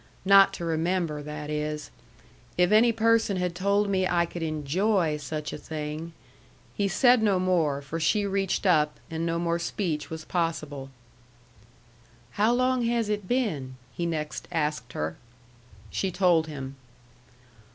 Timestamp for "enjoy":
4.41-5.17